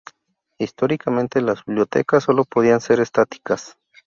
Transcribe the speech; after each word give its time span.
Históricamente, 0.57 1.41
las 1.41 1.63
bibliotecas 1.63 2.23
solo 2.23 2.43
podían 2.45 2.81
ser 2.81 3.01
estáticas. 3.01 3.77